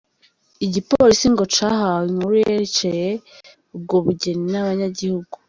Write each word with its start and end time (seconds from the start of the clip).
Igipolisi 0.65 1.25
ngo 1.33 1.43
cahawe 1.55 2.05
inkuru 2.11 2.35
yerekeye 2.43 3.09
ubwo 3.75 3.95
bugeni 4.05 4.45
n'abanyagihu. 4.51 5.19